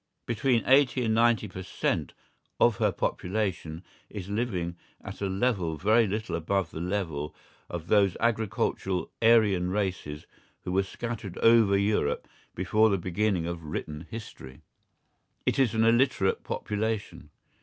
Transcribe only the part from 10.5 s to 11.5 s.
who were scattered